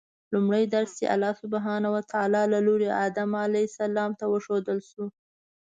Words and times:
لومړی 0.33 0.63
درس 0.75 0.91
چې 0.99 1.05
الله 1.13 1.33
سبحانه 1.43 1.87
وتعالی 1.95 2.43
له 2.53 2.59
لوري 2.67 2.89
آدم 3.05 3.29
علیه 3.45 3.65
السلام 3.69 4.11
ته 4.19 4.25
وښودل 4.31 4.79
شو 4.89 5.05